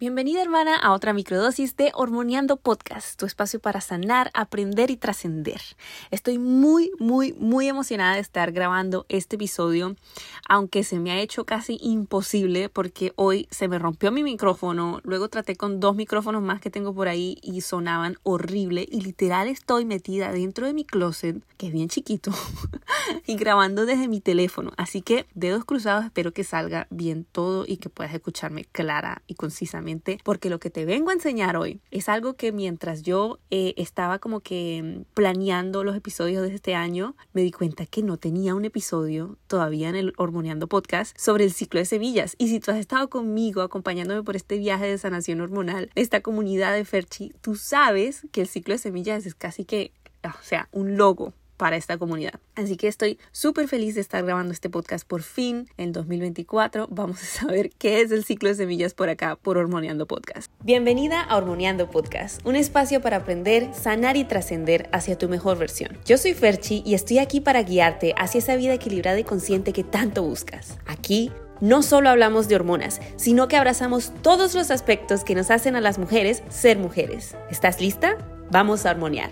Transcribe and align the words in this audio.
Bienvenida 0.00 0.40
hermana 0.40 0.76
a 0.76 0.92
otra 0.92 1.12
microdosis 1.12 1.76
de 1.76 1.90
Hormoneando 1.92 2.56
Podcast, 2.56 3.18
tu 3.18 3.26
espacio 3.26 3.58
para 3.58 3.80
sanar, 3.80 4.30
aprender 4.32 4.92
y 4.92 4.96
trascender. 4.96 5.60
Estoy 6.12 6.38
muy, 6.38 6.92
muy, 7.00 7.32
muy 7.32 7.66
emocionada 7.66 8.14
de 8.14 8.20
estar 8.20 8.52
grabando 8.52 9.06
este 9.08 9.34
episodio, 9.34 9.96
aunque 10.48 10.84
se 10.84 11.00
me 11.00 11.10
ha 11.10 11.18
hecho 11.18 11.44
casi 11.44 11.80
imposible 11.82 12.68
porque 12.68 13.12
hoy 13.16 13.48
se 13.50 13.66
me 13.66 13.80
rompió 13.80 14.12
mi 14.12 14.22
micrófono, 14.22 15.00
luego 15.02 15.28
traté 15.30 15.56
con 15.56 15.80
dos 15.80 15.96
micrófonos 15.96 16.42
más 16.42 16.60
que 16.60 16.70
tengo 16.70 16.94
por 16.94 17.08
ahí 17.08 17.36
y 17.42 17.60
sonaban 17.62 18.18
horrible 18.22 18.86
y 18.88 19.00
literal 19.00 19.48
estoy 19.48 19.84
metida 19.84 20.30
dentro 20.30 20.66
de 20.66 20.74
mi 20.74 20.84
closet, 20.84 21.42
que 21.56 21.66
es 21.66 21.72
bien 21.72 21.88
chiquito, 21.88 22.30
y 23.26 23.34
grabando 23.34 23.84
desde 23.84 24.06
mi 24.06 24.20
teléfono. 24.20 24.70
Así 24.76 25.02
que 25.02 25.26
dedos 25.34 25.64
cruzados, 25.64 26.04
espero 26.04 26.32
que 26.32 26.44
salga 26.44 26.86
bien 26.90 27.24
todo 27.24 27.64
y 27.66 27.78
que 27.78 27.88
puedas 27.88 28.14
escucharme 28.14 28.64
clara 28.64 29.22
y 29.26 29.34
concisamente 29.34 29.87
porque 30.24 30.50
lo 30.50 30.58
que 30.58 30.70
te 30.70 30.84
vengo 30.84 31.10
a 31.10 31.14
enseñar 31.14 31.56
hoy 31.56 31.80
es 31.90 32.08
algo 32.08 32.34
que 32.34 32.52
mientras 32.52 33.02
yo 33.02 33.38
eh, 33.50 33.74
estaba 33.76 34.18
como 34.18 34.40
que 34.40 35.04
planeando 35.14 35.84
los 35.84 35.96
episodios 35.96 36.42
de 36.42 36.54
este 36.54 36.74
año, 36.74 37.16
me 37.32 37.42
di 37.42 37.50
cuenta 37.50 37.86
que 37.86 38.02
no 38.02 38.16
tenía 38.16 38.54
un 38.54 38.64
episodio 38.64 39.38
todavía 39.46 39.88
en 39.88 39.96
el 39.96 40.12
Hormoneando 40.16 40.66
Podcast 40.66 41.16
sobre 41.18 41.44
el 41.44 41.52
ciclo 41.52 41.80
de 41.80 41.86
semillas. 41.86 42.34
Y 42.38 42.48
si 42.48 42.60
tú 42.60 42.70
has 42.70 42.78
estado 42.78 43.08
conmigo 43.08 43.62
acompañándome 43.62 44.22
por 44.22 44.36
este 44.36 44.58
viaje 44.58 44.86
de 44.86 44.98
sanación 44.98 45.40
hormonal, 45.40 45.90
esta 45.94 46.20
comunidad 46.20 46.74
de 46.74 46.84
Ferchi, 46.84 47.32
tú 47.40 47.54
sabes 47.54 48.26
que 48.32 48.42
el 48.42 48.48
ciclo 48.48 48.74
de 48.74 48.78
semillas 48.78 49.26
es 49.26 49.34
casi 49.34 49.64
que, 49.64 49.92
o 50.24 50.42
sea, 50.42 50.68
un 50.72 50.96
logo 50.96 51.32
para 51.58 51.76
esta 51.76 51.98
comunidad. 51.98 52.40
Así 52.54 52.76
que 52.76 52.88
estoy 52.88 53.18
súper 53.32 53.68
feliz 53.68 53.96
de 53.96 54.00
estar 54.00 54.24
grabando 54.24 54.54
este 54.54 54.70
podcast 54.70 55.06
por 55.06 55.22
fin 55.22 55.68
en 55.76 55.92
2024. 55.92 56.88
Vamos 56.90 57.22
a 57.22 57.26
saber 57.26 57.70
qué 57.78 58.00
es 58.00 58.10
el 58.10 58.24
ciclo 58.24 58.48
de 58.48 58.54
semillas 58.54 58.94
por 58.94 59.10
acá 59.10 59.36
por 59.36 59.58
Hormoneando 59.58 60.06
Podcast. 60.06 60.50
Bienvenida 60.62 61.20
a 61.20 61.36
Hormoneando 61.36 61.90
Podcast, 61.90 62.40
un 62.46 62.56
espacio 62.56 63.02
para 63.02 63.18
aprender, 63.18 63.74
sanar 63.74 64.16
y 64.16 64.24
trascender 64.24 64.88
hacia 64.92 65.18
tu 65.18 65.28
mejor 65.28 65.58
versión. 65.58 65.98
Yo 66.06 66.16
soy 66.16 66.32
Ferchi 66.32 66.82
y 66.86 66.94
estoy 66.94 67.18
aquí 67.18 67.40
para 67.40 67.62
guiarte 67.62 68.14
hacia 68.16 68.38
esa 68.38 68.56
vida 68.56 68.72
equilibrada 68.72 69.18
y 69.18 69.24
consciente 69.24 69.74
que 69.74 69.84
tanto 69.84 70.22
buscas. 70.22 70.78
Aquí 70.86 71.30
no 71.60 71.82
solo 71.82 72.08
hablamos 72.08 72.46
de 72.46 72.54
hormonas, 72.54 73.00
sino 73.16 73.48
que 73.48 73.56
abrazamos 73.56 74.12
todos 74.22 74.54
los 74.54 74.70
aspectos 74.70 75.24
que 75.24 75.34
nos 75.34 75.50
hacen 75.50 75.74
a 75.74 75.80
las 75.80 75.98
mujeres 75.98 76.44
ser 76.48 76.78
mujeres. 76.78 77.36
¿Estás 77.50 77.80
lista? 77.80 78.16
Vamos 78.50 78.86
a 78.86 78.92
hormonear. 78.92 79.30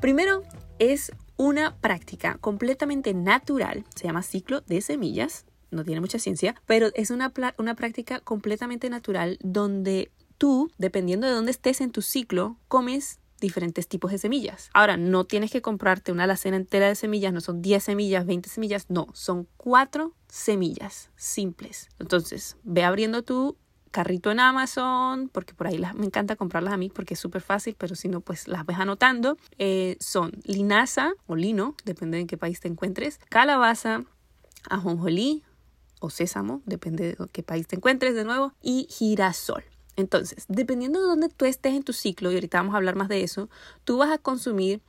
Primero, 0.00 0.42
es 0.78 1.12
una 1.36 1.76
práctica 1.76 2.38
completamente 2.40 3.14
natural, 3.14 3.84
se 3.94 4.04
llama 4.04 4.22
ciclo 4.22 4.60
de 4.62 4.80
semillas, 4.80 5.46
no 5.70 5.84
tiene 5.84 6.00
mucha 6.00 6.18
ciencia, 6.18 6.54
pero 6.66 6.90
es 6.94 7.10
una, 7.10 7.32
una 7.58 7.74
práctica 7.74 8.20
completamente 8.20 8.88
natural 8.90 9.38
donde 9.42 10.10
tú, 10.38 10.70
dependiendo 10.78 11.26
de 11.26 11.32
dónde 11.32 11.50
estés 11.50 11.80
en 11.80 11.90
tu 11.90 12.02
ciclo, 12.02 12.56
comes 12.68 13.18
diferentes 13.40 13.88
tipos 13.88 14.10
de 14.10 14.18
semillas. 14.18 14.70
Ahora, 14.72 14.96
no 14.96 15.24
tienes 15.24 15.50
que 15.50 15.60
comprarte 15.60 16.12
una 16.12 16.24
alacena 16.24 16.56
entera 16.56 16.88
de 16.88 16.94
semillas, 16.94 17.32
no 17.32 17.40
son 17.40 17.60
10 17.60 17.82
semillas, 17.82 18.26
20 18.26 18.48
semillas, 18.48 18.86
no, 18.88 19.08
son 19.12 19.48
4 19.56 20.14
semillas 20.28 21.10
simples. 21.16 21.88
Entonces, 21.98 22.56
ve 22.62 22.84
abriendo 22.84 23.22
tu 23.22 23.56
carrito 23.94 24.32
en 24.32 24.40
Amazon, 24.40 25.30
porque 25.32 25.54
por 25.54 25.68
ahí 25.68 25.80
me 25.94 26.06
encanta 26.06 26.34
comprarlas 26.34 26.74
a 26.74 26.76
mí 26.76 26.90
porque 26.90 27.14
es 27.14 27.20
súper 27.20 27.42
fácil, 27.42 27.76
pero 27.78 27.94
si 27.94 28.08
no, 28.08 28.20
pues 28.20 28.48
las 28.48 28.66
ves 28.66 28.80
anotando. 28.80 29.38
Eh, 29.56 29.96
son 30.00 30.32
linaza 30.42 31.12
o 31.28 31.36
lino, 31.36 31.76
depende 31.84 32.16
de 32.16 32.22
en 32.22 32.26
qué 32.26 32.36
país 32.36 32.58
te 32.58 32.66
encuentres, 32.66 33.20
calabaza, 33.28 34.02
ajonjolí 34.68 35.44
o 36.00 36.10
sésamo, 36.10 36.60
depende 36.66 37.14
de 37.14 37.28
qué 37.30 37.44
país 37.44 37.68
te 37.68 37.76
encuentres 37.76 38.16
de 38.16 38.24
nuevo, 38.24 38.52
y 38.60 38.88
girasol. 38.90 39.62
Entonces, 39.94 40.44
dependiendo 40.48 41.00
de 41.00 41.06
dónde 41.06 41.28
tú 41.28 41.44
estés 41.44 41.74
en 41.74 41.84
tu 41.84 41.92
ciclo, 41.92 42.32
y 42.32 42.34
ahorita 42.34 42.58
vamos 42.58 42.74
a 42.74 42.78
hablar 42.78 42.96
más 42.96 43.08
de 43.08 43.22
eso, 43.22 43.48
tú 43.84 43.98
vas 43.98 44.10
a 44.10 44.18
consumir 44.18 44.82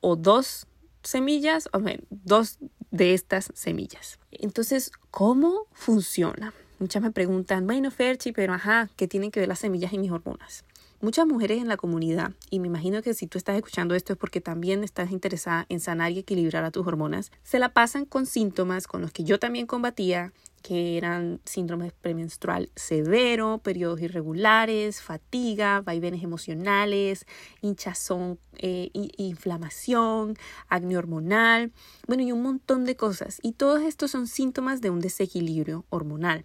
o 0.00 0.16
dos 0.16 0.66
semillas, 1.04 1.68
o 1.72 1.78
dos 2.10 2.58
de 2.90 3.14
estas 3.14 3.52
semillas. 3.54 4.18
Entonces, 4.32 4.90
¿cómo 5.12 5.68
funciona? 5.70 6.52
Muchas 6.80 7.02
me 7.02 7.10
preguntan, 7.10 7.66
bueno, 7.66 7.90
Ferchi, 7.90 8.32
pero 8.32 8.54
ajá, 8.54 8.88
¿qué 8.96 9.06
tienen 9.06 9.30
que 9.30 9.38
ver 9.38 9.50
las 9.50 9.58
semillas 9.58 9.92
y 9.92 9.98
mis 9.98 10.10
hormonas? 10.10 10.64
Muchas 11.02 11.26
mujeres 11.26 11.60
en 11.60 11.68
la 11.68 11.76
comunidad, 11.76 12.32
y 12.48 12.58
me 12.58 12.68
imagino 12.68 13.02
que 13.02 13.12
si 13.12 13.26
tú 13.26 13.36
estás 13.36 13.56
escuchando 13.56 13.94
esto 13.94 14.14
es 14.14 14.18
porque 14.18 14.40
también 14.40 14.82
estás 14.82 15.10
interesada 15.10 15.66
en 15.68 15.78
sanar 15.80 16.12
y 16.12 16.20
equilibrar 16.20 16.64
a 16.64 16.70
tus 16.70 16.86
hormonas, 16.86 17.32
se 17.42 17.58
la 17.58 17.74
pasan 17.74 18.06
con 18.06 18.24
síntomas 18.24 18.86
con 18.86 19.02
los 19.02 19.12
que 19.12 19.24
yo 19.24 19.38
también 19.38 19.66
combatía 19.66 20.32
que 20.62 20.96
eran 20.96 21.40
síndrome 21.44 21.92
premenstrual 22.00 22.70
severo, 22.76 23.58
periodos 23.58 24.00
irregulares, 24.00 25.00
fatiga, 25.00 25.80
vaivenes 25.80 26.22
emocionales, 26.22 27.26
hinchazón, 27.62 28.38
eh, 28.58 28.90
inflamación, 29.16 30.36
acné 30.68 30.96
hormonal, 30.96 31.72
bueno, 32.06 32.22
y 32.22 32.32
un 32.32 32.42
montón 32.42 32.84
de 32.84 32.96
cosas. 32.96 33.38
Y 33.42 33.52
todos 33.52 33.82
estos 33.82 34.10
son 34.10 34.26
síntomas 34.26 34.80
de 34.80 34.90
un 34.90 35.00
desequilibrio 35.00 35.84
hormonal. 35.88 36.44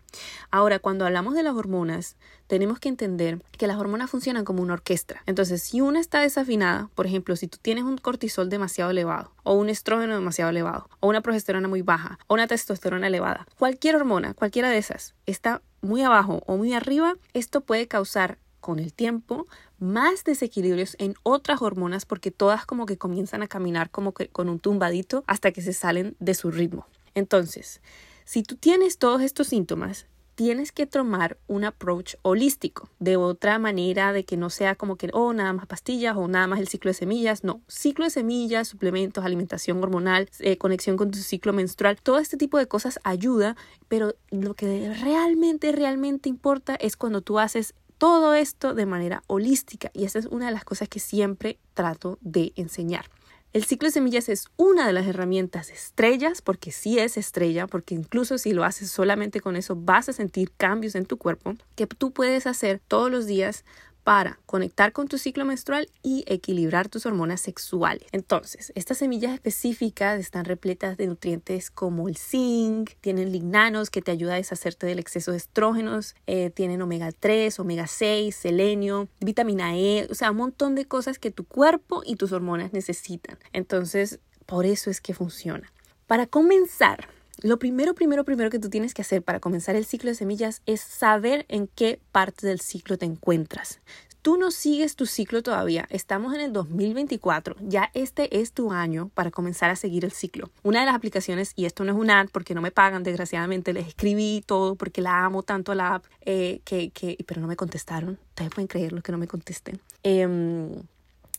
Ahora, 0.49 0.79
cuando 0.79 1.05
hablamos 1.05 1.35
de 1.35 1.43
las 1.43 1.55
hormonas, 1.55 2.15
tenemos 2.47 2.79
que 2.79 2.89
entender 2.89 3.41
que 3.57 3.67
las 3.67 3.77
hormonas 3.77 4.09
funcionan 4.09 4.45
como 4.45 4.61
una 4.61 4.73
orquesta. 4.73 5.21
Entonces, 5.25 5.63
si 5.63 5.81
una 5.81 5.99
está 5.99 6.21
desafinada, 6.21 6.89
por 6.95 7.05
ejemplo, 7.05 7.35
si 7.35 7.47
tú 7.47 7.57
tienes 7.61 7.83
un 7.83 7.97
cortisol 7.97 8.49
demasiado 8.49 8.91
elevado, 8.91 9.31
o 9.43 9.53
un 9.53 9.69
estrógeno 9.69 10.13
demasiado 10.13 10.51
elevado, 10.51 10.89
o 10.99 11.07
una 11.07 11.21
progesterona 11.21 11.67
muy 11.67 11.81
baja, 11.81 12.19
o 12.27 12.33
una 12.35 12.47
testosterona 12.47 13.07
elevada, 13.07 13.47
cualquier 13.57 13.95
hormona, 13.95 14.33
cualquiera 14.33 14.69
de 14.69 14.77
esas, 14.77 15.15
está 15.25 15.61
muy 15.81 16.01
abajo 16.01 16.41
o 16.45 16.57
muy 16.57 16.73
arriba, 16.73 17.15
esto 17.33 17.61
puede 17.61 17.87
causar 17.87 18.37
con 18.59 18.79
el 18.79 18.93
tiempo 18.93 19.45
más 19.77 20.23
desequilibrios 20.23 20.95
en 20.97 21.13
otras 21.21 21.61
hormonas 21.61 22.05
porque 22.05 22.31
todas 22.31 22.65
como 22.65 22.87
que 22.87 22.97
comienzan 22.97 23.43
a 23.43 23.47
caminar 23.47 23.91
como 23.91 24.13
que 24.13 24.29
con 24.29 24.49
un 24.49 24.59
tumbadito 24.59 25.23
hasta 25.27 25.51
que 25.51 25.61
se 25.61 25.73
salen 25.73 26.15
de 26.19 26.33
su 26.33 26.49
ritmo. 26.49 26.87
Entonces, 27.13 27.81
si 28.23 28.41
tú 28.41 28.55
tienes 28.55 28.97
todos 28.97 29.21
estos 29.21 29.47
síntomas, 29.47 30.07
tienes 30.35 30.71
que 30.71 30.85
tomar 30.85 31.37
un 31.47 31.63
approach 31.63 32.15
holístico, 32.21 32.89
de 32.99 33.17
otra 33.17 33.57
manera 33.57 34.13
de 34.13 34.25
que 34.25 34.37
no 34.37 34.49
sea 34.49 34.75
como 34.75 34.97
que, 34.97 35.09
oh, 35.13 35.33
nada 35.33 35.53
más 35.53 35.65
pastillas 35.65 36.15
o 36.17 36.27
nada 36.27 36.47
más 36.47 36.59
el 36.59 36.67
ciclo 36.67 36.89
de 36.89 36.93
semillas, 36.93 37.43
no, 37.43 37.61
ciclo 37.67 38.05
de 38.05 38.11
semillas, 38.11 38.67
suplementos, 38.67 39.23
alimentación 39.23 39.81
hormonal, 39.81 40.29
eh, 40.39 40.57
conexión 40.57 40.97
con 40.97 41.11
tu 41.11 41.19
ciclo 41.19 41.53
menstrual, 41.53 41.97
todo 42.01 42.19
este 42.19 42.37
tipo 42.37 42.57
de 42.57 42.67
cosas 42.67 42.99
ayuda, 43.03 43.55
pero 43.87 44.13
lo 44.29 44.53
que 44.53 44.93
realmente, 45.01 45.71
realmente 45.71 46.29
importa 46.29 46.75
es 46.75 46.97
cuando 46.97 47.21
tú 47.21 47.39
haces 47.39 47.73
todo 47.97 48.33
esto 48.33 48.73
de 48.73 48.85
manera 48.85 49.23
holística 49.27 49.89
y 49.93 50.03
esa 50.03 50.19
es 50.19 50.25
una 50.25 50.47
de 50.47 50.51
las 50.51 50.65
cosas 50.65 50.89
que 50.89 50.99
siempre 50.99 51.57
trato 51.73 52.17
de 52.21 52.51
enseñar. 52.55 53.05
El 53.55 53.63
ciclo 53.63 53.87
de 53.87 53.93
semillas 53.93 54.27
es 54.27 54.49
una 54.57 54.85
de 54.85 54.91
las 54.91 55.07
herramientas 55.07 55.69
estrellas, 55.69 56.41
porque 56.41 56.73
sí 56.73 56.99
es 56.99 57.15
estrella, 57.15 57.67
porque 57.67 57.95
incluso 57.95 58.37
si 58.37 58.51
lo 58.51 58.65
haces 58.65 58.91
solamente 58.91 59.39
con 59.39 59.55
eso 59.55 59.77
vas 59.77 60.09
a 60.09 60.11
sentir 60.11 60.51
cambios 60.57 60.93
en 60.93 61.05
tu 61.05 61.15
cuerpo 61.15 61.55
que 61.75 61.87
tú 61.87 62.11
puedes 62.11 62.47
hacer 62.47 62.81
todos 62.89 63.09
los 63.09 63.27
días 63.27 63.63
para 64.05 64.37
conectar 64.45 64.91
con 64.93 65.07
tu 65.07 65.17
ciclo 65.17 65.45
menstrual 65.45 65.89
y 66.03 66.23
equilibrar 66.27 66.89
tus 66.89 67.07
hormonas 67.07 67.41
sexuales. 67.41 68.07
Entonces, 68.11 68.71
estas 68.75 68.99
semillas 68.99 69.33
específicas 69.33 70.19
están 70.19 70.45
repletas 70.45 70.95
de 70.95 71.07
nutrientes 71.07 71.71
como 71.71 72.07
el 72.07 72.15
zinc, 72.15 72.91
tienen 73.01 73.31
lignanos 73.31 73.89
que 73.89 74.03
te 74.03 74.11
ayuda 74.11 74.33
a 74.33 74.37
deshacerte 74.37 74.85
del 74.85 74.99
exceso 74.99 75.31
de 75.31 75.37
estrógenos, 75.37 76.13
eh, 76.27 76.51
tienen 76.51 76.83
omega 76.83 77.11
3, 77.11 77.59
omega 77.59 77.87
6, 77.87 78.35
selenio, 78.35 79.07
vitamina 79.21 79.75
E, 79.75 80.07
o 80.11 80.13
sea, 80.13 80.29
un 80.29 80.37
montón 80.37 80.75
de 80.75 80.85
cosas 80.85 81.17
que 81.17 81.31
tu 81.31 81.43
cuerpo 81.43 82.03
y 82.05 82.15
tus 82.15 82.31
hormonas 82.31 82.73
necesitan. 82.73 83.39
Entonces, 83.53 84.19
por 84.45 84.67
eso 84.67 84.91
es 84.91 85.01
que 85.01 85.15
funciona. 85.15 85.73
Para 86.05 86.27
comenzar, 86.27 87.09
lo 87.41 87.59
primero, 87.59 87.93
primero, 87.93 88.23
primero 88.23 88.49
que 88.49 88.59
tú 88.59 88.69
tienes 88.69 88.93
que 88.93 89.01
hacer 89.01 89.21
para 89.21 89.39
comenzar 89.39 89.75
el 89.75 89.85
ciclo 89.85 90.09
de 90.09 90.15
semillas 90.15 90.61
es 90.65 90.81
saber 90.81 91.45
en 91.49 91.67
qué 91.67 91.99
parte 92.11 92.47
del 92.47 92.61
ciclo 92.61 92.97
te 92.97 93.05
encuentras. 93.05 93.79
Tú 94.21 94.37
no 94.37 94.49
sigues 94.49 94.95
tu 94.95 95.05
ciclo 95.05 95.43
todavía, 95.43 95.85
estamos 95.91 96.33
en 96.33 96.41
el 96.41 96.51
2024, 96.51 97.57
ya 97.59 97.91
este 97.93 98.41
es 98.41 98.53
tu 98.53 98.71
año 98.71 99.11
para 99.13 99.29
comenzar 99.29 99.69
a 99.69 99.75
seguir 99.75 100.03
el 100.03 100.11
ciclo. 100.11 100.49
Una 100.63 100.79
de 100.79 100.87
las 100.87 100.95
aplicaciones, 100.95 101.53
y 101.55 101.65
esto 101.65 101.83
no 101.83 101.91
es 101.91 101.97
una 101.99 102.19
ad 102.19 102.29
porque 102.31 102.55
no 102.55 102.61
me 102.61 102.71
pagan, 102.71 103.03
desgraciadamente 103.03 103.71
les 103.71 103.87
escribí 103.87 104.43
todo 104.43 104.75
porque 104.75 105.01
la 105.01 105.25
amo 105.25 105.43
tanto 105.43 105.75
la 105.75 105.95
app, 105.95 106.05
eh, 106.21 106.61
que, 106.65 106.89
que, 106.89 107.23
pero 107.27 107.39
no 107.39 107.45
me 107.45 107.55
contestaron. 107.55 108.17
Ustedes 108.29 108.49
pueden 108.49 108.67
creerlo 108.67 109.03
que 109.03 109.11
no 109.11 109.19
me 109.19 109.27
contesten. 109.27 109.79
Eh, 110.01 110.27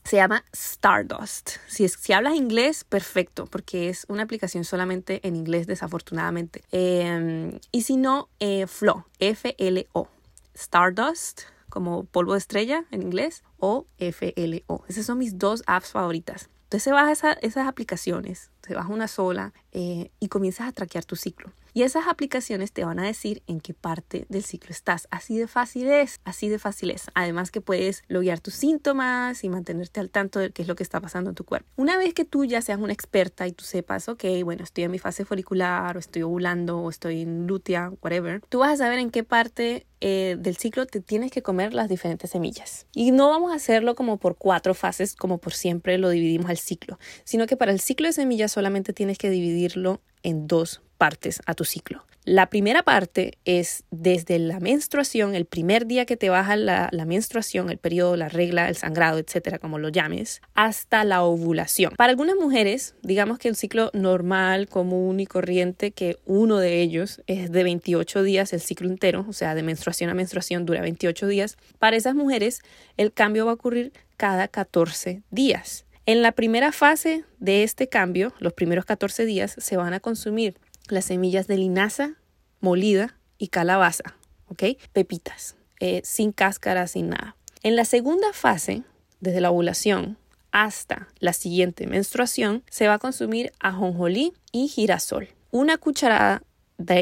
se 0.06 0.16
llama 0.16 0.44
Stardust. 0.52 1.56
Si, 1.66 1.84
es, 1.84 1.94
si 1.94 2.12
hablas 2.12 2.34
inglés, 2.34 2.84
perfecto, 2.84 3.46
porque 3.46 3.88
es 3.88 4.06
una 4.08 4.22
aplicación 4.22 4.64
solamente 4.64 5.26
en 5.26 5.34
inglés, 5.34 5.66
desafortunadamente. 5.66 6.62
Em, 6.70 7.58
y 7.72 7.82
si 7.82 7.96
no, 7.96 8.28
eh, 8.38 8.66
Flow, 8.66 9.04
F-L-O. 9.18 10.08
Stardust, 10.54 11.42
como 11.68 12.04
polvo 12.04 12.32
de 12.32 12.38
estrella 12.38 12.84
en 12.90 13.02
inglés, 13.02 13.42
o 13.58 13.86
F-L-O. 13.98 14.84
Esas 14.88 15.06
son 15.06 15.18
mis 15.18 15.38
dos 15.38 15.62
apps 15.66 15.90
favoritas. 15.90 16.48
Entonces 16.64 16.84
se 16.84 16.92
baja 16.92 17.12
esas 17.42 17.66
aplicaciones, 17.66 18.50
se 18.66 18.74
baja 18.74 18.88
una 18.88 19.08
sola 19.08 19.52
eh, 19.72 20.10
y 20.20 20.28
comienzas 20.28 20.68
a 20.68 20.72
traquear 20.72 21.04
tu 21.04 21.16
ciclo. 21.16 21.52
Y 21.76 21.82
esas 21.82 22.06
aplicaciones 22.08 22.72
te 22.72 22.86
van 22.86 22.98
a 22.98 23.04
decir 23.04 23.42
en 23.46 23.60
qué 23.60 23.74
parte 23.74 24.24
del 24.30 24.42
ciclo 24.42 24.70
estás. 24.70 25.06
Así 25.10 25.36
de 25.36 25.46
fácil 25.46 25.88
es, 25.88 26.20
así 26.24 26.48
de 26.48 26.58
fácil 26.58 26.90
es. 26.90 27.10
Además 27.12 27.50
que 27.50 27.60
puedes 27.60 28.02
loguear 28.08 28.40
tus 28.40 28.54
síntomas 28.54 29.44
y 29.44 29.50
mantenerte 29.50 30.00
al 30.00 30.08
tanto 30.08 30.38
de 30.38 30.52
qué 30.52 30.62
es 30.62 30.68
lo 30.68 30.74
que 30.74 30.82
está 30.82 31.02
pasando 31.02 31.28
en 31.28 31.36
tu 31.36 31.44
cuerpo. 31.44 31.68
Una 31.76 31.98
vez 31.98 32.14
que 32.14 32.24
tú 32.24 32.46
ya 32.46 32.62
seas 32.62 32.78
una 32.78 32.94
experta 32.94 33.46
y 33.46 33.52
tú 33.52 33.66
sepas, 33.66 34.08
ok, 34.08 34.24
bueno, 34.42 34.64
estoy 34.64 34.84
en 34.84 34.90
mi 34.90 34.98
fase 34.98 35.26
folicular 35.26 35.98
o 35.98 36.00
estoy 36.00 36.22
ovulando 36.22 36.78
o 36.78 36.88
estoy 36.88 37.20
en 37.20 37.46
lútea, 37.46 37.92
whatever, 38.00 38.40
tú 38.48 38.60
vas 38.60 38.72
a 38.72 38.76
saber 38.78 38.98
en 38.98 39.10
qué 39.10 39.22
parte 39.22 39.86
eh, 40.00 40.36
del 40.38 40.56
ciclo 40.56 40.86
te 40.86 41.02
tienes 41.02 41.30
que 41.30 41.42
comer 41.42 41.74
las 41.74 41.90
diferentes 41.90 42.30
semillas. 42.30 42.86
Y 42.94 43.10
no 43.10 43.28
vamos 43.28 43.52
a 43.52 43.56
hacerlo 43.56 43.94
como 43.94 44.16
por 44.16 44.38
cuatro 44.38 44.72
fases, 44.72 45.14
como 45.14 45.36
por 45.36 45.52
siempre 45.52 45.98
lo 45.98 46.08
dividimos 46.08 46.48
al 46.48 46.56
ciclo, 46.56 46.98
sino 47.24 47.46
que 47.46 47.58
para 47.58 47.70
el 47.70 47.80
ciclo 47.80 48.06
de 48.06 48.14
semillas 48.14 48.50
solamente 48.50 48.94
tienes 48.94 49.18
que 49.18 49.28
dividirlo 49.28 50.00
en 50.22 50.46
dos 50.46 50.80
partes 50.96 51.40
a 51.46 51.54
tu 51.54 51.64
ciclo. 51.64 52.04
La 52.26 52.46
primera 52.50 52.82
parte 52.82 53.38
es 53.44 53.84
desde 53.92 54.40
la 54.40 54.58
menstruación, 54.58 55.36
el 55.36 55.44
primer 55.44 55.86
día 55.86 56.06
que 56.06 56.16
te 56.16 56.28
baja 56.28 56.56
la, 56.56 56.90
menstruación, 57.06 57.70
el 57.70 57.78
periodo, 57.78 58.16
la 58.16 58.28
regla, 58.28 58.68
el 58.68 58.74
sangrado, 58.74 59.18
etcétera, 59.18 59.60
como 59.60 59.78
lo 59.78 59.90
llames, 59.90 60.42
hasta 60.54 61.04
la 61.04 61.22
ovulación. 61.22 61.92
Para 61.96 62.10
algunas 62.10 62.34
mujeres, 62.34 62.96
digamos 63.02 63.38
que 63.38 63.46
el 63.46 63.54
ciclo 63.54 63.90
normal, 63.92 64.68
común 64.68 65.20
y 65.20 65.26
corriente, 65.26 65.92
que 65.92 66.18
uno 66.24 66.58
de 66.58 66.80
ellos 66.80 67.22
es 67.28 67.52
de 67.52 67.62
28 67.62 68.24
días, 68.24 68.52
el 68.52 68.60
ciclo 68.60 68.88
entero, 68.88 69.24
o 69.28 69.32
sea, 69.32 69.54
de 69.54 69.62
menstruación 69.62 70.10
a 70.10 70.14
menstruación 70.14 70.66
dura 70.66 70.80
28 70.80 71.28
días. 71.28 71.56
Para 71.78 71.96
esas 71.96 72.16
mujeres, 72.16 72.60
el 72.96 73.12
cambio 73.12 73.44
va 73.46 73.52
a 73.52 73.54
ocurrir 73.54 73.92
cada 74.16 74.48
14 74.48 75.22
días. 75.30 75.86
En 76.08 76.22
la 76.22 76.30
primera 76.30 76.70
fase 76.70 77.24
de 77.40 77.64
este 77.64 77.88
cambio, 77.88 78.32
los 78.38 78.52
primeros 78.52 78.84
14 78.84 79.26
días, 79.26 79.56
se 79.58 79.76
van 79.76 79.92
a 79.92 79.98
consumir 79.98 80.56
las 80.88 81.06
semillas 81.06 81.46
de 81.46 81.58
linaza 81.58 82.14
molida 82.60 83.18
y 83.38 83.48
calabaza, 83.48 84.16
¿ok? 84.48 84.64
Pepitas, 84.92 85.56
eh, 85.80 86.00
sin 86.04 86.32
cáscara, 86.32 86.86
sin 86.86 87.10
nada. 87.10 87.36
En 87.62 87.76
la 87.76 87.84
segunda 87.84 88.32
fase, 88.32 88.82
desde 89.20 89.40
la 89.40 89.50
ovulación 89.50 90.18
hasta 90.52 91.08
la 91.18 91.32
siguiente 91.32 91.86
menstruación, 91.86 92.62
se 92.70 92.88
va 92.88 92.94
a 92.94 92.98
consumir 92.98 93.52
ajonjolí 93.60 94.32
y 94.52 94.68
girasol, 94.68 95.28
una 95.50 95.76
cucharada 95.78 96.42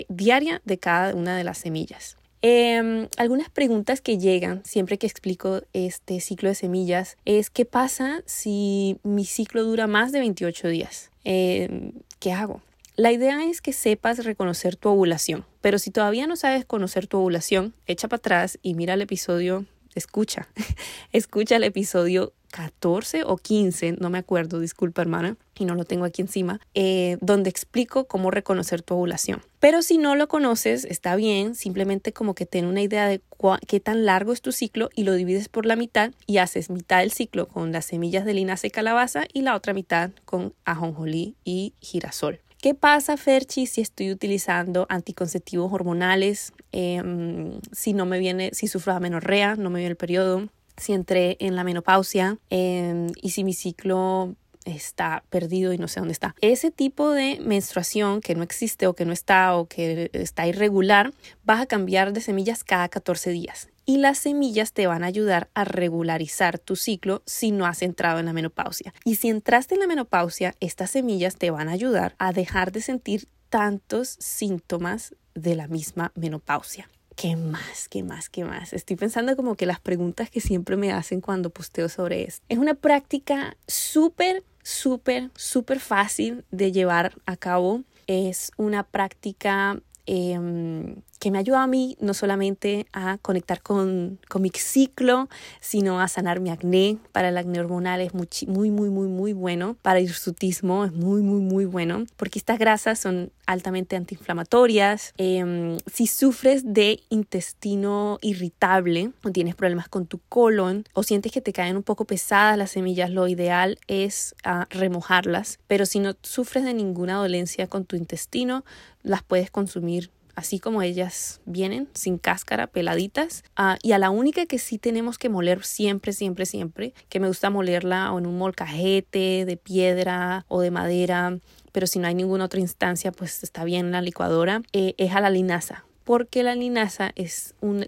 diaria 0.09 0.61
de 0.65 0.79
cada 0.79 1.15
una 1.15 1.37
de 1.37 1.45
las 1.45 1.59
semillas. 1.59 2.17
Em, 2.47 3.09
algunas 3.17 3.49
preguntas 3.49 4.03
que 4.03 4.19
llegan 4.19 4.63
siempre 4.67 4.99
que 4.99 5.07
explico 5.07 5.63
este 5.73 6.21
ciclo 6.21 6.51
de 6.51 6.55
semillas 6.55 7.17
es 7.25 7.49
qué 7.49 7.65
pasa 7.65 8.23
si 8.27 8.99
mi 9.03 9.25
ciclo 9.25 9.65
dura 9.65 9.87
más 9.87 10.13
de 10.13 10.21
28 10.21 10.69
días. 10.69 11.11
Em, 11.25 11.93
¿Qué 12.19 12.33
hago? 12.33 12.61
La 12.97 13.11
idea 13.11 13.45
es 13.45 13.61
que 13.61 13.73
sepas 13.73 14.25
reconocer 14.25 14.77
tu 14.77 14.89
ovulación, 14.89 15.45
pero 15.61 15.81
si 15.81 15.91
todavía 15.91 16.29
no 16.29 16.37
sabes 16.37 16.65
conocer 16.65 17.09
tu 17.09 17.19
ovulación, 17.19 17.75
echa 17.87 18.07
para 18.07 18.19
atrás 18.19 18.57
y 18.63 18.75
mira 18.75 18.95
el 18.95 19.03
episodio, 19.03 19.65
escucha, 19.97 20.47
escucha 21.13 21.57
el 21.57 21.65
episodio 21.65 22.35
14 22.53 23.25
o 23.25 23.37
15, 23.37 23.97
no 23.99 24.11
me 24.11 24.19
acuerdo, 24.19 24.61
disculpa 24.61 25.03
hermana, 25.03 25.37
y 25.59 25.65
no 25.65 25.75
lo 25.75 25.85
tengo 25.85 26.05
aquí 26.05 26.23
encima, 26.23 26.61
eh, 26.75 27.17
donde 27.21 27.51
explico 27.51 28.05
cómo 28.05 28.31
reconocer 28.31 28.83
tu 28.83 28.95
ovulación. 28.95 29.43
Pero 29.59 29.83
si 29.83 29.99
no 29.99 30.15
lo 30.15 30.29
conoces, 30.29 30.85
está 30.85 31.17
bien, 31.17 31.57
simplemente 31.57 32.13
como 32.13 32.37
que 32.37 32.47
ten 32.47 32.65
una 32.65 32.81
idea 32.81 33.09
de 33.09 33.21
qué 33.67 33.81
tan 33.81 34.05
largo 34.05 34.33
es 34.33 34.41
tu 34.41 34.53
ciclo 34.53 34.89
y 34.95 35.03
lo 35.03 35.15
divides 35.15 35.49
por 35.49 35.67
la 35.67 35.75
mitad 35.75 36.13
y 36.29 36.39
haces 36.39 36.71
mitad 36.71 37.01
del 37.01 37.11
ciclo 37.11 37.49
con 37.49 37.73
las 37.73 37.87
semillas 37.87 38.25
de 38.25 38.35
linaza 38.35 38.69
y 38.69 38.71
calabaza 38.71 39.25
y 39.33 39.43
la 39.43 39.57
otra 39.57 39.75
mitad 39.75 40.13
con 40.25 40.55
ajonjolí 40.65 41.35
y 41.43 41.75
girasol. 41.81 42.39
¿Qué 42.65 42.75
pasa, 42.75 43.19
Ferchi, 43.19 43.67
si 43.67 43.83
estoy 43.83 44.11
utilizando 44.11 44.87
anticonceptivos 44.89 45.71
hormonales? 45.71 46.55
Em, 46.73 47.61
si 47.73 47.93
no 47.93 48.07
me 48.07 48.19
viene, 48.19 48.53
si 48.55 48.69
sufro 48.69 48.95
amenorrea, 48.95 49.55
no 49.57 49.69
me 49.69 49.81
viene 49.81 49.91
el 49.91 49.99
periodo, 49.99 50.49
si 50.79 50.95
entré 50.95 51.37
en 51.41 51.57
la 51.57 51.65
menopausia 51.65 52.39
em, 52.49 53.09
y 53.21 53.33
si 53.33 53.45
mi 53.45 53.53
ciclo 53.53 54.35
está 54.65 55.25
perdido 55.29 55.75
y 55.75 55.77
no 55.77 55.89
sé 55.89 56.01
dónde 56.01 56.15
está. 56.15 56.35
Ese 56.41 56.71
tipo 56.71 57.11
de 57.11 57.39
menstruación 57.39 58.23
que 58.23 58.35
no 58.35 58.43
existe 58.43 58.87
o 58.87 58.95
que 58.95 59.05
no 59.05 59.13
está 59.13 59.55
o 59.57 59.67
que 59.67 60.09
está 60.15 60.47
irregular, 60.47 61.13
vas 61.45 61.61
a 61.61 61.67
cambiar 61.67 62.15
de 62.15 62.23
semillas 62.23 62.65
cada 62.65 62.89
14 62.89 63.29
días 63.29 63.69
y 63.87 63.99
las 63.99 64.19
semillas 64.19 64.73
te 64.73 64.87
van 64.87 65.05
a 65.05 65.07
ayudar 65.07 65.51
a 65.55 65.65
regularizar 65.65 66.59
tu 66.59 66.77
ciclo 66.77 67.23
si 67.27 67.51
no 67.51 67.67
has 67.67 67.83
entrado 67.83 68.19
en 68.19 68.27
la 68.27 68.33
menopausia. 68.33 68.95
Y 69.05 69.17
si 69.17 69.29
entraste 69.29 69.75
en 69.75 69.81
la 69.81 69.87
menopausia, 69.87 70.55
estas 70.61 70.91
semillas 70.91 71.37
te 71.37 71.51
van 71.51 71.69
a 71.69 71.73
ayudar 71.73 72.15
a 72.19 72.33
dejar 72.33 72.73
de 72.73 72.81
sentir 72.81 73.29
tantos 73.49 74.17
síntomas 74.19 75.15
de 75.35 75.55
la 75.55 75.69
misma 75.69 76.13
menopausia. 76.15 76.89
¿Qué 77.17 77.37
más? 77.37 77.89
¿Qué 77.89 78.03
más? 78.03 78.29
¿Qué 78.29 78.45
más? 78.45 78.73
Estoy 78.73 78.97
pensando 78.97 79.37
como 79.37 79.55
que 79.55 79.67
las 79.67 79.79
preguntas 79.79 80.31
que 80.31 80.41
siempre 80.41 80.77
me 80.77 80.93
hacen 80.93 81.21
cuando 81.21 81.51
posteo 81.51 81.89
sobre 81.89 82.25
esto. 82.25 82.45
Es 82.49 82.59
una 82.59 82.75
práctica 82.75 83.57
súper, 83.69 84.43
súper, 84.63 85.31
súper 85.37 85.79
fácil 85.79 86.45
de 86.51 86.73
llevar 86.73 87.15
a 87.27 87.37
cabo. 87.37 87.83
Es 88.09 88.51
una 88.57 88.83
práctica 88.83 89.81
Em, 90.07 90.97
que 91.25 91.31
me 91.31 91.39
ayuda 91.39 91.63
a 91.63 91.67
mí 91.67 91.97
no 92.01 92.13
solamente 92.13 92.87
a 92.93 93.17
conectar 93.17 93.63
con, 93.63 94.19
con, 94.29 94.43
mi 94.43 94.51
ciclo, 94.51 95.31
sino 95.59 95.99
a 96.03 96.07
sanar 96.07 96.39
mi 96.39 96.51
acné. 96.51 96.99
Para 97.13 97.31
el 97.31 97.39
acné 97.39 97.61
hormonal 97.61 98.03
es 98.03 98.13
muy, 98.13 98.29
muy, 98.47 98.91
muy, 98.91 99.09
muy, 99.09 99.33
bueno. 99.33 99.75
Para 99.81 100.01
el 100.01 100.05
hirsutismo 100.05 100.85
es 100.85 100.93
muy, 100.93 101.23
muy, 101.23 101.41
muy 101.41 101.65
bueno, 101.65 102.05
porque 102.19 102.39
estas 102.39 102.59
grasas 102.59 102.99
son 102.99 103.33
altamente 103.47 103.97
antiinflamatorias. 103.97 105.15
Em, 105.17 105.79
si 105.91 106.07
sufres 106.07 106.75
de 106.75 107.01
intestino 107.09 108.19
irritable 108.21 109.13
o 109.25 109.31
tienes 109.31 109.55
problemas 109.55 109.89
con 109.89 110.05
tu 110.05 110.21
colon 110.29 110.85
o 110.93 111.05
sientes 111.05 111.33
que 111.33 111.41
te 111.41 111.55
caen 111.55 111.79
un 111.79 111.83
poco 111.83 112.05
pesadas 112.05 112.59
las 112.59 112.73
semillas, 112.73 113.09
lo 113.09 113.29
ideal 113.29 113.79
es 113.87 114.35
ah, 114.45 114.67
remojarlas. 114.69 115.59
Pero 115.69 115.87
si 115.87 116.01
no 116.01 116.13
sufres 116.21 116.65
de 116.65 116.75
ninguna 116.75 117.15
dolencia 117.15 117.67
con 117.67 117.87
tu 117.87 117.97
intestino, 117.97 118.63
las 119.03 119.23
puedes 119.23 119.51
consumir 119.51 120.11
así 120.35 120.59
como 120.59 120.83
ellas 120.83 121.41
vienen, 121.45 121.89
sin 121.95 122.19
cáscara, 122.19 122.67
peladitas. 122.67 123.45
Ah, 123.57 123.77
y 123.83 123.93
a 123.93 123.99
la 123.99 124.11
única 124.11 124.47
que 124.47 124.59
sí 124.59 124.79
tenemos 124.79 125.19
que 125.19 125.29
moler 125.29 125.65
siempre, 125.65 126.13
siempre, 126.13 126.47
siempre, 126.47 126.95
que 127.09 127.21
me 127.21 127.29
gusta 127.29 127.51
molerla 127.51 128.13
o 128.13 128.19
en 128.19 128.27
un 128.27 128.39
molcajete 128.39 129.45
de 129.45 129.57
piedra 129.57 130.45
o 130.49 130.61
de 130.61 130.71
madera, 130.71 131.39
pero 131.73 131.87
si 131.87 131.99
no 131.99 132.07
hay 132.07 132.15
ninguna 132.15 132.45
otra 132.45 132.61
instancia, 132.61 133.13
pues 133.13 133.43
está 133.43 133.65
bien 133.65 133.87
en 133.87 133.93
la 133.93 134.03
licuadora, 134.03 134.63
eh, 134.73 134.95
es 134.99 135.13
a 135.15 135.21
la 135.21 135.31
linaza 135.31 135.85
porque 136.05 136.43
la 136.43 136.55
linaza 136.55 137.13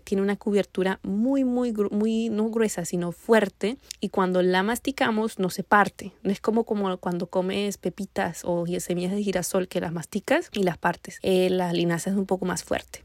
tiene 0.05 0.23
una 0.23 0.37
cubiertura 0.37 0.99
muy, 1.03 1.45
muy, 1.45 1.73
muy, 1.91 2.31
no 2.31 2.49
gruesa, 2.49 2.85
sino 2.85 3.13
fuerte 3.13 3.77
y 4.01 4.09
cuando 4.09 4.43
la 4.43 4.63
masticamos 4.63 5.39
no 5.39 5.51
se 5.51 5.63
parte. 5.63 6.13
No 6.23 6.33
es 6.33 6.41
como, 6.41 6.65
como 6.65 6.97
cuando 6.97 7.29
comes 7.29 7.77
pepitas 7.77 8.43
o 8.45 8.65
semillas 8.81 9.13
de 9.13 9.23
girasol 9.23 9.69
que 9.69 9.81
las 9.81 9.93
masticas 9.93 10.49
y 10.53 10.63
las 10.63 10.79
partes. 10.79 11.19
Eh, 11.23 11.51
la 11.51 11.73
linaza 11.73 12.11
es 12.11 12.17
un 12.17 12.27
poco 12.27 12.47
más 12.47 12.65
fuerte. 12.65 13.05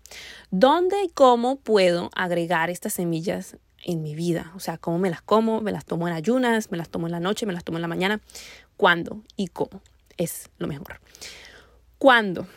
¿Dónde 0.50 1.04
y 1.04 1.10
cómo 1.10 1.58
puedo 1.58 2.10
agregar 2.16 2.70
estas 2.70 2.94
semillas 2.94 3.58
en 3.84 4.02
mi 4.02 4.16
vida? 4.16 4.54
O 4.56 4.60
sea, 4.60 4.78
¿cómo 4.78 4.98
me 4.98 5.10
las 5.10 5.22
como? 5.22 5.60
¿Me 5.60 5.74
las 5.74 5.86
tomo 5.86 6.08
en 6.08 6.14
ayunas? 6.14 6.72
¿Me 6.72 6.78
las 6.78 6.90
tomo 6.90 7.08
en 7.08 7.12
la 7.12 7.20
noche? 7.20 7.46
¿Me 7.46 7.54
las 7.54 7.66
tomo 7.66 7.78
en 7.78 7.82
la 7.82 7.88
mañana? 7.90 8.22
¿Cuándo 8.78 9.24
y 9.36 9.48
cómo? 9.48 9.82
Es 10.18 10.50
lo 10.58 10.68
mejor. 10.68 11.02
¿Cuándo? 11.98 12.48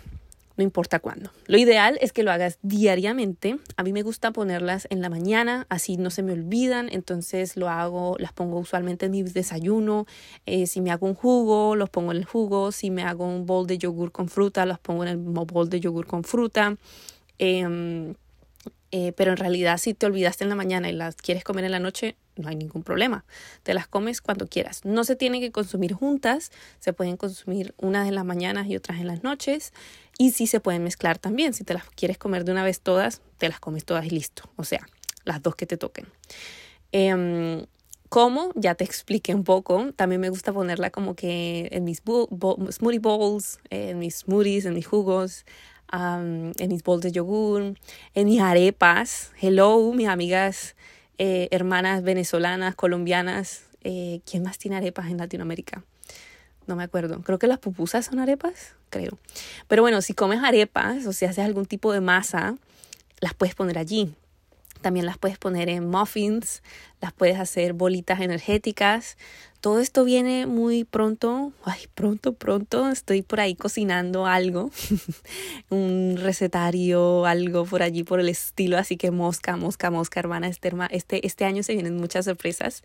No 0.56 0.62
importa 0.62 1.00
cuándo. 1.00 1.30
Lo 1.46 1.58
ideal 1.58 1.98
es 2.00 2.12
que 2.12 2.22
lo 2.22 2.30
hagas 2.30 2.58
diariamente. 2.62 3.58
A 3.76 3.82
mí 3.82 3.92
me 3.92 4.02
gusta 4.02 4.30
ponerlas 4.30 4.86
en 4.90 5.00
la 5.00 5.10
mañana, 5.10 5.66
así 5.68 5.96
no 5.96 6.10
se 6.10 6.22
me 6.22 6.32
olvidan. 6.32 6.88
Entonces 6.92 7.56
lo 7.56 7.68
hago, 7.68 8.16
las 8.18 8.32
pongo 8.32 8.58
usualmente 8.58 9.06
en 9.06 9.12
mi 9.12 9.22
desayuno. 9.22 10.06
Eh, 10.46 10.66
si 10.66 10.80
me 10.80 10.90
hago 10.92 11.06
un 11.06 11.14
jugo, 11.14 11.74
los 11.74 11.90
pongo 11.90 12.12
en 12.12 12.18
el 12.18 12.24
jugo. 12.24 12.70
Si 12.70 12.90
me 12.90 13.02
hago 13.02 13.26
un 13.26 13.46
bol 13.46 13.66
de 13.66 13.78
yogur 13.78 14.12
con 14.12 14.28
fruta, 14.28 14.64
los 14.64 14.78
pongo 14.78 15.02
en 15.02 15.08
el 15.08 15.16
bol 15.16 15.68
de 15.68 15.80
yogur 15.80 16.06
con 16.06 16.22
fruta. 16.22 16.76
Em, 17.38 18.14
eh, 18.96 19.12
pero 19.16 19.32
en 19.32 19.38
realidad 19.38 19.78
si 19.78 19.92
te 19.92 20.06
olvidaste 20.06 20.44
en 20.44 20.50
la 20.50 20.54
mañana 20.54 20.88
y 20.88 20.92
las 20.92 21.16
quieres 21.16 21.42
comer 21.42 21.64
en 21.64 21.72
la 21.72 21.80
noche, 21.80 22.14
no 22.36 22.48
hay 22.48 22.54
ningún 22.54 22.84
problema. 22.84 23.24
Te 23.64 23.74
las 23.74 23.88
comes 23.88 24.20
cuando 24.20 24.46
quieras. 24.46 24.84
No 24.84 25.02
se 25.02 25.16
tienen 25.16 25.40
que 25.40 25.50
consumir 25.50 25.94
juntas, 25.94 26.52
se 26.78 26.92
pueden 26.92 27.16
consumir 27.16 27.74
unas 27.76 28.06
en 28.06 28.14
las 28.14 28.24
mañanas 28.24 28.68
y 28.68 28.76
otras 28.76 29.00
en 29.00 29.08
las 29.08 29.24
noches. 29.24 29.72
Y 30.16 30.30
sí 30.30 30.46
se 30.46 30.60
pueden 30.60 30.84
mezclar 30.84 31.18
también. 31.18 31.54
Si 31.54 31.64
te 31.64 31.74
las 31.74 31.90
quieres 31.90 32.18
comer 32.18 32.44
de 32.44 32.52
una 32.52 32.62
vez 32.62 32.80
todas, 32.80 33.20
te 33.38 33.48
las 33.48 33.58
comes 33.58 33.84
todas 33.84 34.06
y 34.06 34.10
listo. 34.10 34.48
O 34.54 34.62
sea, 34.62 34.86
las 35.24 35.42
dos 35.42 35.56
que 35.56 35.66
te 35.66 35.76
toquen. 35.76 36.06
Eh, 36.92 37.66
¿Cómo? 38.10 38.52
Ya 38.54 38.76
te 38.76 38.84
expliqué 38.84 39.34
un 39.34 39.42
poco. 39.42 39.92
También 39.96 40.20
me 40.20 40.28
gusta 40.28 40.52
ponerla 40.52 40.90
como 40.90 41.16
que 41.16 41.68
en 41.72 41.82
mis 41.82 41.98
smoothie 41.98 43.00
bowls, 43.00 43.58
en 43.70 43.98
mis 43.98 44.18
smoothies, 44.18 44.66
en 44.66 44.74
mis 44.74 44.86
jugos 44.86 45.44
en 45.94 46.68
mis 46.68 46.82
bols 46.82 47.02
de 47.02 47.12
yogur, 47.12 47.74
en 48.14 48.26
mis 48.26 48.40
arepas. 48.40 49.32
Hello, 49.40 49.92
mis 49.92 50.08
amigas, 50.08 50.76
eh, 51.18 51.48
hermanas 51.50 52.02
venezolanas, 52.02 52.74
colombianas. 52.74 53.64
Eh, 53.82 54.20
¿Quién 54.28 54.42
más 54.42 54.58
tiene 54.58 54.76
arepas 54.76 55.06
en 55.06 55.18
Latinoamérica? 55.18 55.84
no 56.66 56.76
me 56.76 56.84
acuerdo. 56.84 57.20
Creo 57.22 57.38
que 57.38 57.46
las 57.46 57.58
pupusas 57.58 58.06
son 58.06 58.18
arepas, 58.18 58.74
creo. 58.90 59.18
Pero 59.68 59.82
bueno, 59.82 60.00
si 60.02 60.14
comes 60.14 60.42
arepas 60.42 61.06
o 61.06 61.12
si 61.12 61.24
haces 61.24 61.44
algún 61.44 61.66
tipo 61.66 61.92
de 61.92 62.00
masa, 62.00 62.56
las 63.20 63.34
puedes 63.34 63.54
poner 63.54 63.78
allí. 63.78 64.14
También 64.80 65.06
las 65.06 65.18
puedes 65.18 65.38
poner 65.38 65.68
en 65.68 65.88
muffins, 65.88 66.62
las 67.04 67.12
puedes 67.12 67.38
hacer 67.38 67.74
bolitas 67.74 68.22
energéticas. 68.22 69.18
Todo 69.60 69.78
esto 69.80 70.04
viene 70.04 70.46
muy 70.46 70.84
pronto, 70.84 71.52
ay, 71.62 71.82
pronto, 71.94 72.32
pronto, 72.32 72.88
estoy 72.88 73.20
por 73.20 73.40
ahí 73.40 73.54
cocinando 73.54 74.24
algo, 74.24 74.70
un 75.68 76.16
recetario, 76.18 77.26
algo 77.26 77.66
por 77.66 77.82
allí 77.82 78.04
por 78.04 78.20
el 78.20 78.30
estilo, 78.30 78.78
así 78.78 78.96
que 78.96 79.10
mosca, 79.10 79.56
mosca, 79.56 79.90
mosca, 79.90 80.20
hermana, 80.20 80.48
este, 80.48 80.70
este, 80.92 81.26
este 81.26 81.44
año 81.44 81.62
se 81.62 81.74
vienen 81.74 81.96
muchas 81.96 82.24
sorpresas, 82.24 82.82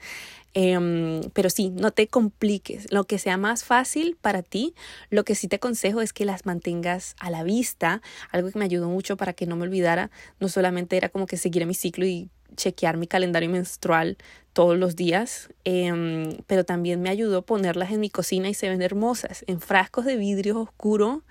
em, 0.54 1.22
pero 1.34 1.50
sí, 1.50 1.70
no 1.70 1.92
te 1.92 2.08
compliques, 2.08 2.92
lo 2.92 3.06
que 3.06 3.20
sea 3.20 3.38
más 3.38 3.64
fácil 3.64 4.18
para 4.20 4.42
ti, 4.42 4.74
lo 5.10 5.24
que 5.24 5.36
sí 5.36 5.48
te 5.48 5.58
aconsejo 5.58 6.02
es 6.02 6.12
que 6.12 6.26
las 6.26 6.46
mantengas 6.46 7.16
a 7.20 7.30
la 7.30 7.44
vista, 7.44 8.02
algo 8.32 8.52
que 8.52 8.60
me 8.60 8.66
ayudó 8.66 8.90
mucho 8.90 9.16
para 9.18 9.34
que 9.34 9.46
no 9.46 9.58
me 9.58 9.64
olvidara, 9.64 10.12
no 10.40 10.48
solamente 10.48 10.96
era 10.98 11.10
como 11.10 11.26
que 11.26 11.36
seguir 11.38 11.66
mi 11.66 11.74
ciclo 11.74 12.06
y 12.06 12.30
chequear 12.56 12.98
mi 12.98 13.08
calendario 13.08 13.50
menstrual 13.50 14.18
todos 14.54 14.78
los 14.78 14.96
días, 14.96 15.50
em, 15.64 16.38
pero 16.48 16.64
también 16.64 17.02
me 17.02 17.10
ayudó 17.10 17.44
ponerlas 17.44 17.92
en 17.92 18.00
mi 18.00 18.10
cocina 18.10 18.50
y 18.50 18.54
se 18.54 18.70
ven 18.70 18.82
hermosas, 18.82 19.44
en 19.48 19.62
frascos 19.62 20.06
de 20.06 20.18
vidrio 20.18 20.60
oscuro 20.60 21.24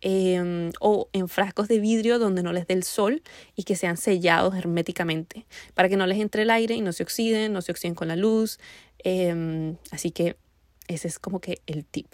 em, 0.00 0.72
o 0.80 1.08
en 1.12 1.28
frascos 1.28 1.68
de 1.68 1.78
vidrio 1.78 2.18
donde 2.18 2.42
no 2.42 2.52
les 2.52 2.66
dé 2.66 2.74
el 2.74 2.82
sol 2.82 3.22
y 3.54 3.62
que 3.62 3.76
sean 3.76 3.96
sellados 3.96 4.56
herméticamente 4.56 5.46
para 5.74 5.88
que 5.88 5.96
no 5.96 6.06
les 6.06 6.18
entre 6.18 6.42
el 6.42 6.50
aire 6.50 6.74
y 6.74 6.80
no 6.80 6.92
se 6.92 7.04
oxiden, 7.04 7.52
no 7.52 7.62
se 7.62 7.70
oxiden 7.70 7.94
con 7.94 8.08
la 8.08 8.16
luz. 8.16 8.58
Em, 8.98 9.76
así 9.92 10.10
que 10.10 10.36
ese 10.88 11.08
es 11.08 11.18
como 11.18 11.40
que 11.40 11.60
el 11.66 11.84
tip. 11.84 12.08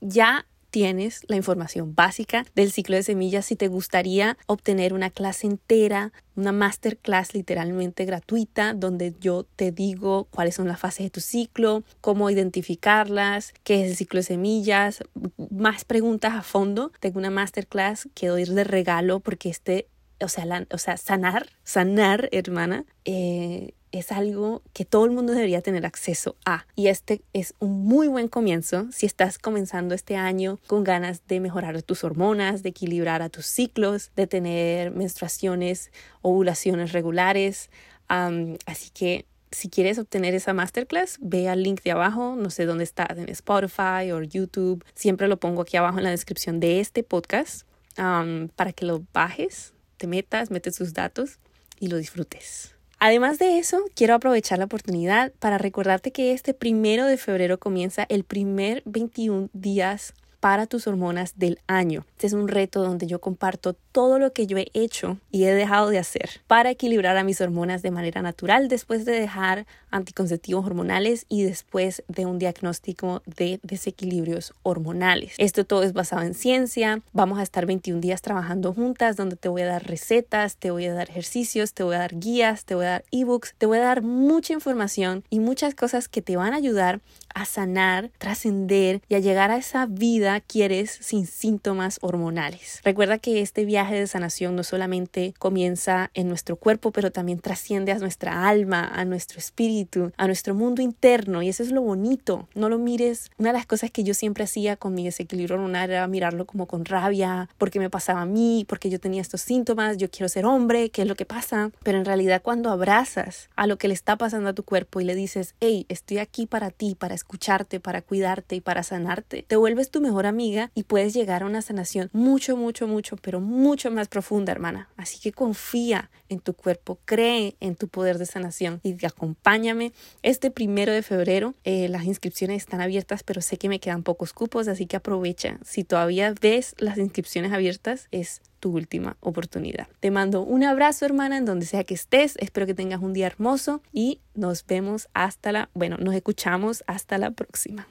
Ya 0.00 0.46
tienes 0.70 1.22
la 1.28 1.36
información 1.36 1.94
básica 1.94 2.44
del 2.54 2.72
ciclo 2.72 2.96
de 2.96 3.02
semillas. 3.02 3.46
Si 3.46 3.56
te 3.56 3.68
gustaría 3.68 4.38
obtener 4.46 4.94
una 4.94 5.10
clase 5.10 5.46
entera, 5.46 6.12
una 6.36 6.52
masterclass 6.52 7.34
literalmente 7.34 8.04
gratuita, 8.04 8.72
donde 8.74 9.14
yo 9.20 9.44
te 9.56 9.72
digo 9.72 10.28
cuáles 10.30 10.54
son 10.54 10.68
las 10.68 10.80
fases 10.80 11.04
de 11.04 11.10
tu 11.10 11.20
ciclo, 11.20 11.82
cómo 12.00 12.30
identificarlas, 12.30 13.52
qué 13.64 13.82
es 13.82 13.90
el 13.90 13.96
ciclo 13.96 14.18
de 14.18 14.24
semillas, 14.24 15.02
más 15.50 15.84
preguntas 15.84 16.34
a 16.34 16.42
fondo, 16.42 16.92
tengo 17.00 17.18
una 17.18 17.30
masterclass 17.30 18.08
que 18.14 18.28
doy 18.28 18.44
de 18.44 18.64
regalo 18.64 19.20
porque 19.20 19.50
este 19.50 19.88
o 20.22 20.28
sea, 20.28 20.66
o 20.70 20.78
sea, 20.78 20.96
sanar, 20.96 21.48
sanar, 21.64 22.28
hermana, 22.32 22.84
eh, 23.04 23.72
es 23.92 24.12
algo 24.12 24.62
que 24.72 24.84
todo 24.84 25.04
el 25.04 25.10
mundo 25.10 25.32
debería 25.32 25.62
tener 25.62 25.86
acceso 25.86 26.36
a. 26.44 26.66
Y 26.76 26.88
este 26.88 27.22
es 27.32 27.54
un 27.58 27.84
muy 27.84 28.08
buen 28.08 28.28
comienzo 28.28 28.86
si 28.92 29.06
estás 29.06 29.38
comenzando 29.38 29.94
este 29.94 30.16
año 30.16 30.58
con 30.66 30.84
ganas 30.84 31.26
de 31.26 31.40
mejorar 31.40 31.82
tus 31.82 32.04
hormonas, 32.04 32.62
de 32.62 32.70
equilibrar 32.70 33.22
a 33.22 33.28
tus 33.28 33.46
ciclos, 33.46 34.10
de 34.16 34.26
tener 34.26 34.90
menstruaciones, 34.90 35.90
ovulaciones 36.22 36.92
regulares. 36.92 37.70
así 38.08 38.90
que 38.92 39.26
si 39.52 39.68
quieres 39.68 39.98
obtener 39.98 40.34
esa 40.34 40.54
masterclass, 40.54 41.18
ve 41.20 41.48
al 41.48 41.62
link 41.62 41.82
de 41.82 41.90
abajo, 41.90 42.36
no 42.36 42.50
sé 42.50 42.66
dónde 42.66 42.84
estás, 42.84 43.18
en 43.18 43.28
Spotify 43.30 44.12
o 44.12 44.22
YouTube. 44.22 44.84
Siempre 44.94 45.26
lo 45.26 45.38
pongo 45.38 45.62
aquí 45.62 45.76
abajo 45.76 45.98
en 45.98 46.04
la 46.04 46.10
descripción 46.10 46.60
de 46.60 46.80
este 46.80 47.02
podcast 47.02 47.66
para 47.96 48.72
que 48.72 48.86
lo 48.86 49.04
bajes, 49.12 49.74
te 49.96 50.06
metas, 50.06 50.50
metes 50.50 50.76
tus 50.76 50.94
datos 50.94 51.38
y 51.80 51.88
lo 51.88 51.96
disfrutes. 51.96 52.79
Además 53.02 53.38
de 53.38 53.58
eso, 53.58 53.82
quiero 53.94 54.14
aprovechar 54.14 54.58
la 54.58 54.66
oportunidad 54.66 55.32
para 55.38 55.56
recordarte 55.56 56.12
que 56.12 56.32
este 56.32 56.52
primero 56.52 57.06
de 57.06 57.16
febrero 57.16 57.58
comienza 57.58 58.04
el 58.10 58.24
primer 58.24 58.82
21 58.84 59.48
días 59.54 60.12
para 60.40 60.66
tus 60.66 60.86
hormonas 60.86 61.34
del 61.36 61.60
año. 61.66 62.04
Este 62.12 62.26
es 62.26 62.32
un 62.32 62.48
reto 62.48 62.82
donde 62.82 63.06
yo 63.06 63.20
comparto 63.20 63.74
todo 63.92 64.18
lo 64.18 64.32
que 64.32 64.46
yo 64.46 64.56
he 64.56 64.68
hecho 64.74 65.18
y 65.30 65.44
he 65.44 65.54
dejado 65.54 65.90
de 65.90 65.98
hacer 65.98 66.40
para 66.46 66.70
equilibrar 66.70 67.16
a 67.16 67.24
mis 67.24 67.40
hormonas 67.40 67.82
de 67.82 67.90
manera 67.90 68.22
natural 68.22 68.68
después 68.68 69.04
de 69.04 69.12
dejar 69.12 69.66
anticonceptivos 69.90 70.64
hormonales 70.64 71.26
y 71.28 71.42
después 71.42 72.02
de 72.08 72.26
un 72.26 72.38
diagnóstico 72.38 73.22
de 73.26 73.60
desequilibrios 73.62 74.54
hormonales. 74.62 75.34
Esto 75.38 75.64
todo 75.64 75.82
es 75.82 75.92
basado 75.92 76.22
en 76.22 76.34
ciencia. 76.34 77.02
Vamos 77.12 77.38
a 77.38 77.42
estar 77.42 77.66
21 77.66 78.00
días 78.00 78.22
trabajando 78.22 78.72
juntas 78.72 79.16
donde 79.16 79.36
te 79.36 79.48
voy 79.48 79.62
a 79.62 79.66
dar 79.66 79.86
recetas, 79.86 80.56
te 80.56 80.70
voy 80.70 80.86
a 80.86 80.94
dar 80.94 81.10
ejercicios, 81.10 81.74
te 81.74 81.82
voy 81.82 81.96
a 81.96 82.00
dar 82.00 82.18
guías, 82.18 82.64
te 82.64 82.74
voy 82.74 82.86
a 82.86 82.90
dar 82.90 83.04
ebooks, 83.10 83.54
te 83.58 83.66
voy 83.66 83.78
a 83.78 83.82
dar 83.82 84.02
mucha 84.02 84.52
información 84.52 85.24
y 85.30 85.40
muchas 85.40 85.74
cosas 85.74 86.08
que 86.08 86.22
te 86.22 86.36
van 86.36 86.54
a 86.54 86.56
ayudar 86.56 87.00
a 87.34 87.44
sanar, 87.44 88.10
trascender 88.18 89.02
y 89.08 89.14
a 89.14 89.18
llegar 89.18 89.50
a 89.50 89.56
esa 89.56 89.86
vida 89.86 90.40
quieres 90.40 90.98
sin 91.00 91.26
síntomas 91.26 91.98
hormonales. 92.02 92.80
Recuerda 92.84 93.18
que 93.18 93.40
este 93.40 93.64
viaje 93.64 93.94
de 93.94 94.06
sanación 94.06 94.56
no 94.56 94.64
solamente 94.64 95.34
comienza 95.38 96.10
en 96.14 96.28
nuestro 96.28 96.56
cuerpo, 96.56 96.90
pero 96.90 97.10
también 97.10 97.40
trasciende 97.40 97.92
a 97.92 97.98
nuestra 97.98 98.48
alma, 98.48 98.90
a 98.92 99.04
nuestro 99.04 99.38
espíritu, 99.38 100.12
a 100.16 100.26
nuestro 100.26 100.54
mundo 100.54 100.82
interno 100.82 101.42
y 101.42 101.48
eso 101.48 101.62
es 101.62 101.70
lo 101.70 101.82
bonito. 101.82 102.48
No 102.54 102.68
lo 102.68 102.78
mires. 102.78 103.30
Una 103.38 103.50
de 103.50 103.58
las 103.58 103.66
cosas 103.66 103.90
que 103.90 104.04
yo 104.04 104.14
siempre 104.14 104.44
hacía 104.44 104.76
con 104.76 104.94
mi 104.94 105.04
desequilibrio 105.04 105.56
hormonal 105.56 105.90
era 105.90 106.06
mirarlo 106.06 106.46
como 106.46 106.66
con 106.66 106.84
rabia, 106.84 107.48
porque 107.58 107.78
me 107.78 107.90
pasaba 107.90 108.22
a 108.22 108.26
mí, 108.26 108.64
porque 108.68 108.90
yo 108.90 109.00
tenía 109.00 109.20
estos 109.20 109.40
síntomas, 109.40 109.96
yo 109.96 110.10
quiero 110.10 110.28
ser 110.28 110.46
hombre, 110.46 110.90
¿qué 110.90 111.02
es 111.02 111.08
lo 111.08 111.14
que 111.14 111.26
pasa? 111.26 111.70
Pero 111.82 111.98
en 111.98 112.04
realidad 112.04 112.42
cuando 112.42 112.70
abrazas 112.70 113.48
a 113.56 113.66
lo 113.66 113.78
que 113.78 113.88
le 113.88 113.94
está 113.94 114.16
pasando 114.16 114.50
a 114.50 114.54
tu 114.54 114.64
cuerpo 114.64 115.00
y 115.00 115.04
le 115.04 115.14
dices, 115.14 115.54
hey, 115.60 115.86
estoy 115.88 116.18
aquí 116.18 116.46
para 116.46 116.70
ti, 116.70 116.94
para 116.94 117.14
escucharte, 117.20 117.80
para 117.80 118.02
cuidarte 118.02 118.56
y 118.56 118.60
para 118.60 118.82
sanarte, 118.82 119.44
te 119.46 119.56
vuelves 119.56 119.90
tu 119.90 120.00
mejor 120.00 120.26
amiga 120.26 120.70
y 120.74 120.84
puedes 120.84 121.14
llegar 121.14 121.42
a 121.42 121.46
una 121.46 121.62
sanación 121.62 122.10
mucho, 122.12 122.56
mucho, 122.56 122.86
mucho, 122.88 123.16
pero 123.16 123.40
mucho 123.40 123.90
más 123.90 124.08
profunda, 124.08 124.52
hermana. 124.52 124.88
Así 124.96 125.20
que 125.20 125.32
confía 125.32 126.10
en 126.28 126.40
tu 126.40 126.54
cuerpo, 126.54 126.98
cree 127.04 127.56
en 127.60 127.76
tu 127.76 127.88
poder 127.88 128.18
de 128.18 128.26
sanación 128.26 128.80
y 128.82 129.04
acompáñame 129.04 129.92
este 130.22 130.50
primero 130.50 130.92
de 130.92 131.02
febrero. 131.02 131.54
Eh, 131.64 131.88
las 131.88 132.04
inscripciones 132.04 132.62
están 132.62 132.80
abiertas, 132.80 133.22
pero 133.22 133.40
sé 133.40 133.58
que 133.58 133.68
me 133.68 133.80
quedan 133.80 134.02
pocos 134.02 134.32
cupos, 134.32 134.68
así 134.68 134.86
que 134.86 134.96
aprovecha. 134.96 135.58
Si 135.64 135.84
todavía 135.84 136.34
ves 136.40 136.74
las 136.78 136.98
inscripciones 136.98 137.52
abiertas, 137.52 138.08
es 138.10 138.40
tu 138.60 138.70
última 138.70 139.16
oportunidad. 139.20 139.88
Te 140.00 140.10
mando 140.10 140.42
un 140.42 140.62
abrazo, 140.62 141.04
hermana, 141.06 141.38
en 141.38 141.44
donde 141.44 141.66
sea 141.66 141.84
que 141.84 141.94
estés. 141.94 142.36
Espero 142.36 142.66
que 142.66 142.74
tengas 142.74 143.00
un 143.02 143.12
día 143.12 143.26
hermoso 143.26 143.82
y 143.92 144.20
nos 144.34 144.64
vemos 144.64 145.08
hasta 145.14 145.52
la, 145.52 145.70
bueno, 145.74 145.96
nos 145.98 146.14
escuchamos 146.14 146.84
hasta 146.86 147.18
la 147.18 147.32
próxima. 147.32 147.88